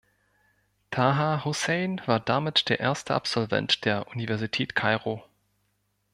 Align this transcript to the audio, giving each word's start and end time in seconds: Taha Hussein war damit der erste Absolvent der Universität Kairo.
Taha 0.89 1.45
Hussein 1.45 2.01
war 2.07 2.19
damit 2.19 2.69
der 2.69 2.79
erste 2.79 3.13
Absolvent 3.13 3.85
der 3.85 4.07
Universität 4.07 4.73
Kairo. 4.73 5.23